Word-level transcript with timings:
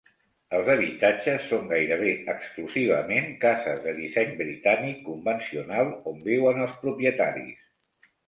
El 0.59 0.69
habitatges 0.73 1.43
són 1.49 1.67
gairebé 1.73 2.13
exclusivament 2.33 3.27
cases 3.43 3.83
de 3.85 3.93
disseny 3.99 4.33
britànic 4.41 5.05
convencional 5.11 5.91
on 6.13 6.21
viuen 6.31 6.65
els 6.65 6.75
propietaris. 6.87 8.11